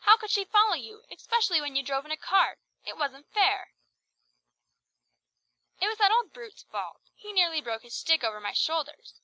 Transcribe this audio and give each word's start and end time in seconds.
How 0.00 0.16
could 0.16 0.30
she 0.32 0.44
follow 0.44 0.74
you, 0.74 1.04
especially 1.08 1.60
when 1.60 1.76
you 1.76 1.84
drove 1.84 2.04
in 2.04 2.10
a 2.10 2.16
cart? 2.16 2.58
It 2.84 2.96
wasn't 2.96 3.32
fair." 3.32 3.74
"It 5.80 5.86
was 5.86 5.98
that 5.98 6.10
old 6.10 6.32
brute's 6.32 6.64
fault. 6.64 7.02
He 7.14 7.32
nearly 7.32 7.60
broke 7.60 7.82
his 7.84 7.94
stick 7.94 8.24
over 8.24 8.40
my 8.40 8.54
shoulders. 8.54 9.20